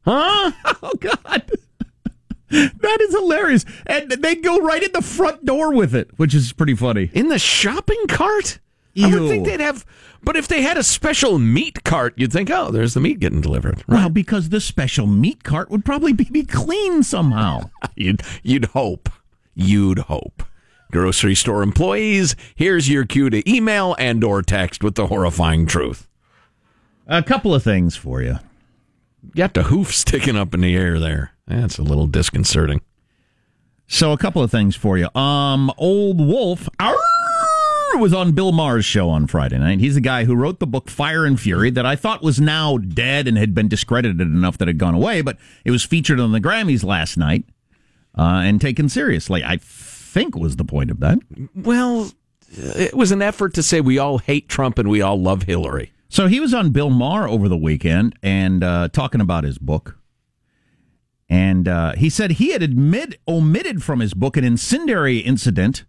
[0.04, 0.52] Huh?
[0.82, 1.50] Oh God.
[2.50, 3.64] That is hilarious.
[3.86, 7.10] And they go right in the front door with it, which is pretty funny.
[7.12, 8.60] In the shopping cart?
[9.02, 9.84] I would think they'd have,
[10.22, 13.40] but if they had a special meat cart, you'd think, oh, there's the meat getting
[13.40, 13.82] delivered.
[13.88, 17.70] Well, because the special meat cart would probably be, be clean somehow.
[17.96, 19.08] You'd, you'd hope.
[19.54, 20.42] You'd hope.
[20.90, 26.08] Grocery store employees, here's your cue to email and or text with the horrifying truth.
[27.06, 28.38] A couple of things for you.
[29.34, 31.32] Got the hoof sticking up in the air there.
[31.46, 32.80] That's a little disconcerting.
[33.86, 35.08] So a couple of things for you.
[35.14, 36.96] Um, old Wolff arr,
[37.98, 39.80] was on Bill Maher's show on Friday night.
[39.80, 42.78] He's the guy who wrote the book Fire and Fury that I thought was now
[42.78, 46.20] dead and had been discredited enough that it had gone away, but it was featured
[46.20, 47.44] on the Grammys last night
[48.16, 49.42] uh, and taken seriously.
[49.44, 51.18] I think was the point of that.
[51.54, 52.12] Well,
[52.56, 55.92] it was an effort to say we all hate Trump and we all love Hillary.
[56.08, 59.98] So he was on Bill Maher over the weekend and uh, talking about his book.
[61.28, 65.84] And uh, he said he had admit, omitted from his book an incendiary incident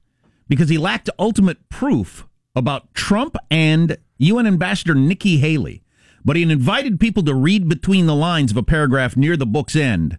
[0.48, 5.84] because he lacked ultimate proof about Trump and UN Ambassador Nikki Haley.
[6.24, 9.76] But he invited people to read between the lines of a paragraph near the book's
[9.76, 10.18] end.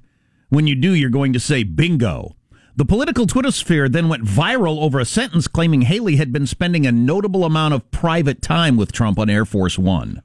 [0.48, 2.36] When you do, you're going to say bingo.
[2.76, 6.86] The political Twitter sphere then went viral over a sentence claiming Haley had been spending
[6.86, 10.22] a notable amount of private time with Trump on Air Force One.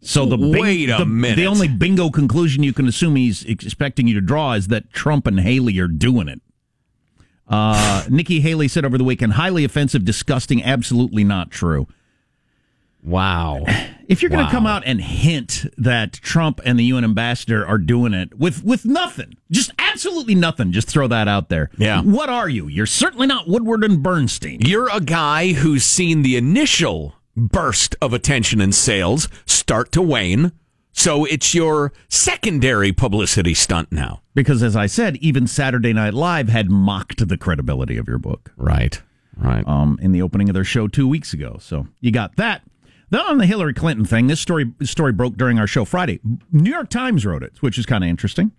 [0.00, 1.36] So the bing- Wait a the, minute.
[1.36, 5.28] The only bingo conclusion you can assume he's expecting you to draw is that Trump
[5.28, 6.42] and Haley are doing it.
[7.52, 11.86] Uh, Nikki Haley said over the weekend, highly offensive, disgusting, absolutely not true.
[13.04, 13.64] Wow.
[14.08, 14.50] If you're going to Wow.
[14.52, 18.84] come out and hint that Trump and the UN ambassador are doing it with with
[18.84, 21.68] nothing, just absolutely nothing, just throw that out there.
[21.78, 22.00] Yeah.
[22.02, 22.68] What are you?
[22.68, 24.60] You're certainly not Woodward and Bernstein.
[24.60, 30.52] You're a guy who's seen the initial burst of attention and sales start to wane.
[30.92, 34.22] So it's your secondary publicity stunt now.
[34.34, 38.52] Because as I said, even Saturday Night Live had mocked the credibility of your book.
[38.56, 39.00] Right.
[39.36, 39.66] Right.
[39.66, 41.56] Um, in the opening of their show two weeks ago.
[41.60, 42.62] So you got that.
[43.10, 46.20] Then on the Hillary Clinton thing, this story story broke during our show Friday.
[46.50, 48.52] New York Times wrote it, which is kind of interesting.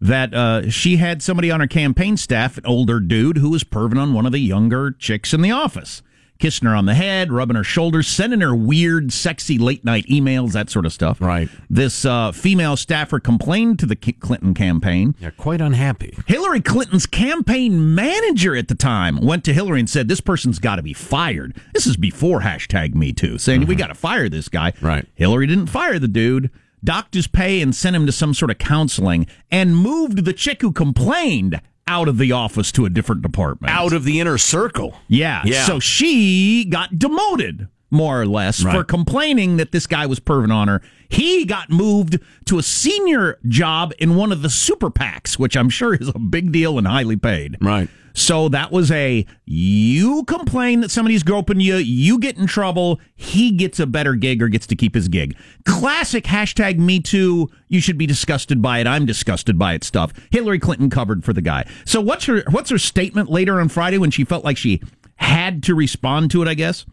[0.00, 3.98] That uh, she had somebody on her campaign staff, an older dude, who was perving
[3.98, 6.02] on one of the younger chicks in the office,
[6.38, 10.52] kissing her on the head, rubbing her shoulders, sending her weird, sexy late night emails,
[10.52, 11.20] that sort of stuff.
[11.20, 11.48] Right.
[11.68, 15.14] This uh, female staffer complained to the Clinton campaign.
[15.20, 16.16] They're quite unhappy.
[16.26, 20.76] Hillary Clinton's campaign manager at the time went to Hillary and said, This person's got
[20.76, 21.56] to be fired.
[21.74, 24.72] This is before hashtag me too, saying, We got to fire this guy.
[24.80, 25.06] Right.
[25.14, 26.50] Hillary didn't fire the dude,
[26.84, 30.62] docked his pay and sent him to some sort of counseling, and moved the chick
[30.62, 33.72] who complained out of the office to a different department.
[33.72, 34.96] Out of the inner circle.
[35.08, 35.42] Yeah.
[35.44, 35.64] Yeah.
[35.64, 40.68] So she got demoted, more or less, for complaining that this guy was perving on
[40.68, 40.82] her.
[41.08, 45.70] He got moved to a senior job in one of the super PACs, which I'm
[45.70, 47.56] sure is a big deal and highly paid.
[47.60, 47.88] Right.
[48.16, 53.50] So that was a you complain that somebody's groping you, you get in trouble, he
[53.50, 55.36] gets a better gig or gets to keep his gig.
[55.66, 60.14] Classic hashtag me too, you should be disgusted by it, I'm disgusted by it stuff.
[60.30, 61.68] Hillary Clinton covered for the guy.
[61.84, 64.80] So what's her what's her statement later on Friday when she felt like she
[65.16, 66.86] had to respond to it, I guess?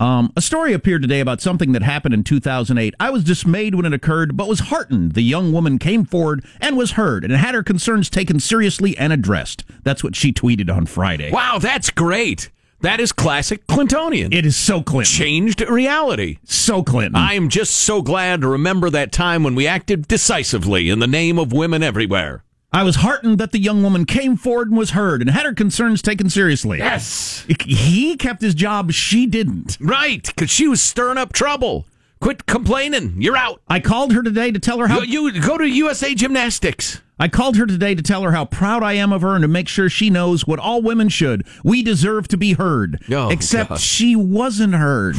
[0.00, 2.94] Um, a story appeared today about something that happened in 2008.
[2.98, 5.12] I was dismayed when it occurred, but was heartened.
[5.12, 9.12] The young woman came forward and was heard and had her concerns taken seriously and
[9.12, 9.62] addressed.
[9.82, 11.30] That's what she tweeted on Friday.
[11.30, 12.50] Wow, that's great.
[12.80, 14.32] That is classic Clintonian.
[14.32, 15.12] It is so Clinton.
[15.12, 16.38] Changed reality.
[16.44, 17.14] So Clinton.
[17.14, 21.06] I am just so glad to remember that time when we acted decisively in the
[21.06, 22.42] name of women everywhere.
[22.72, 25.52] I was heartened that the young woman came forward and was heard and had her
[25.54, 26.78] concerns taken seriously.
[26.78, 27.44] Yes.
[27.66, 29.76] He kept his job, she didn't.
[29.80, 31.86] Right, because she was stirring up trouble.
[32.20, 33.14] Quit complaining.
[33.18, 33.60] You're out.
[33.66, 37.00] I called her today to tell her how You, you go to USA Gymnastics.
[37.18, 39.48] I called her today to tell her how proud I am of her and to
[39.48, 41.46] make sure she knows what all women should.
[41.64, 43.02] We deserve to be heard.
[43.10, 43.80] Oh, Except God.
[43.80, 45.16] she wasn't heard.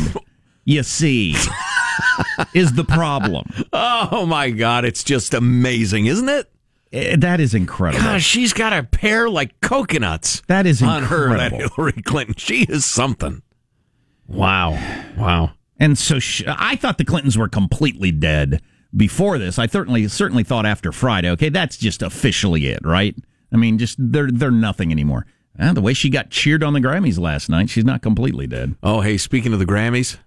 [0.63, 1.35] You see,
[2.53, 3.45] is the problem.
[3.73, 6.49] Oh my God, it's just amazing, isn't it?
[6.93, 8.03] Eh, That is incredible.
[8.03, 10.41] Gosh, she's got a pair like coconuts.
[10.47, 11.75] That is on her, that incredible.
[11.75, 12.35] Hillary Clinton.
[12.37, 13.41] She is something.
[14.27, 14.71] Wow,
[15.17, 15.51] wow.
[15.79, 18.61] And so sh I thought the Clintons were completely dead
[18.95, 19.57] before this.
[19.59, 21.29] I certainly certainly thought after Friday.
[21.31, 23.15] Okay, that's just officially it, right?
[23.51, 25.25] I mean, just they're they're nothing anymore.
[25.59, 28.75] Ah, the way she got cheered on the Grammys last night, she's not completely dead.
[28.81, 30.17] Oh, hey, speaking of the Grammys,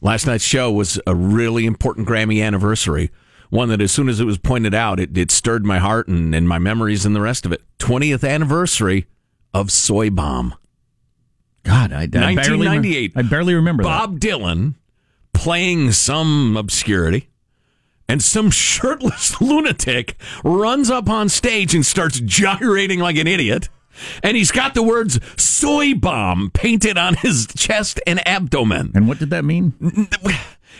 [0.00, 3.10] last night's show was a really important Grammy anniversary.
[3.50, 6.34] One that, as soon as it was pointed out, it, it stirred my heart and,
[6.34, 7.62] and my memories and the rest of it.
[7.78, 9.06] 20th anniversary
[9.54, 10.54] of Soy Bomb.
[11.62, 13.12] God, I, I barely, 1998.
[13.16, 13.88] I barely remember that.
[13.88, 14.74] Bob Dylan
[15.32, 17.28] playing some obscurity,
[18.08, 23.68] and some shirtless lunatic runs up on stage and starts gyrating like an idiot.
[24.22, 28.92] And he's got the words soy bomb painted on his chest and abdomen.
[28.94, 30.08] And what did that mean?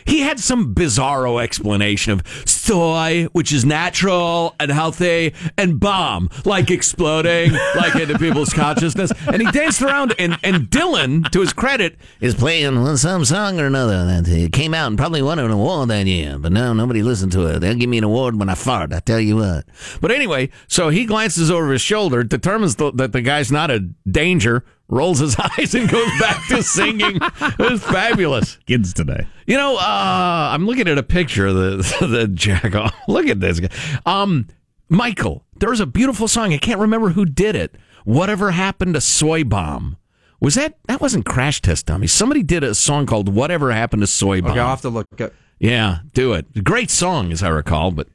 [0.05, 6.71] He had some bizarro explanation of soy, which is natural and healthy, and bomb, like
[6.71, 9.13] exploding, like into people's consciousness.
[9.27, 13.67] And he danced around, and, and Dylan, to his credit, is playing some song or
[13.67, 17.03] another that uh, came out and probably won an award that year, but now nobody
[17.03, 17.61] listened to it.
[17.61, 19.65] They'll give me an award when I fart, I tell you what.
[20.01, 23.81] But anyway, so he glances over his shoulder, determines th- that the guy's not a
[24.11, 27.19] danger, rolls his eyes, and goes back to singing.
[27.21, 28.57] it was fabulous.
[28.67, 29.27] Kids today.
[29.47, 32.95] You know, uh, I'm looking at a picture of the the jack off.
[33.09, 33.69] Look at this guy.
[34.05, 34.49] Um,
[34.89, 36.53] Michael, there was a beautiful song.
[36.53, 37.75] I can't remember who did it.
[38.05, 39.97] Whatever happened to Soy Bomb?
[40.41, 42.07] Was that that wasn't Crash Test Dummy?
[42.07, 44.53] Somebody did a song called Whatever Happened to Soy Bomb.
[44.53, 45.33] Okay, I'll have to look up.
[45.59, 46.63] Yeah, do it.
[46.65, 48.09] Great song, as I recall, but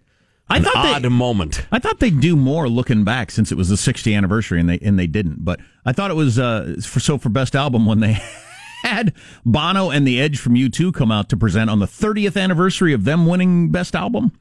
[0.52, 1.66] I an thought odd they, moment.
[1.72, 4.80] I thought they'd do more looking back since it was the 60th anniversary, and they
[4.80, 5.44] and they didn't.
[5.46, 8.14] But I thought it was uh, for so for best album when they
[8.84, 9.14] had
[9.46, 13.06] Bono and The Edge from U2 come out to present on the 30th anniversary of
[13.06, 14.34] them winning best album.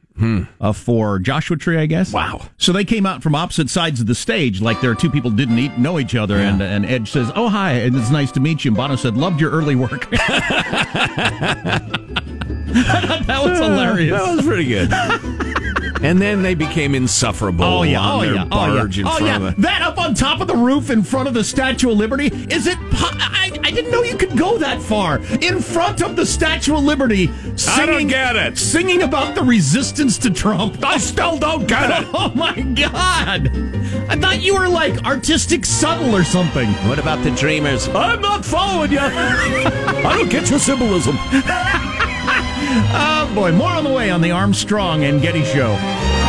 [0.61, 2.13] Uh, for Joshua Tree, I guess.
[2.13, 2.43] Wow!
[2.59, 5.31] So they came out from opposite sides of the stage, like there are two people
[5.31, 8.41] didn't eat, know each other, and and Edge says, "Oh hi, and it's nice to
[8.41, 10.11] meet you." And Bono said, "Loved your early work."
[12.71, 14.21] that was hilarious.
[14.21, 14.91] That was pretty good.
[16.03, 18.01] And then they became insufferable Oh yeah!
[18.01, 18.45] on Oh their yeah!
[18.45, 19.13] Oh, barge oh in yeah!
[19.13, 19.37] Oh front yeah!
[19.49, 19.63] of it.
[19.63, 22.27] That up on top of the roof in front of the Statue of Liberty.
[22.27, 22.79] Is it?
[22.91, 26.77] po- I, I didn't know you could go that far in front of the Statue
[26.77, 27.27] of Liberty.
[27.57, 28.59] Singing, I don't get it.
[28.59, 30.85] Singing about the resistance to Trump.
[30.85, 32.09] I still don't get it.
[32.21, 33.51] Oh my God!
[34.11, 36.69] I thought you were like artistic subtle or something.
[36.89, 37.89] What about the Dreamers?
[37.89, 38.99] I'm not following you.
[39.03, 41.17] I don't get your symbolism.
[42.73, 43.53] Oh boy!
[43.53, 46.20] More on the way on the Armstrong and Getty Show.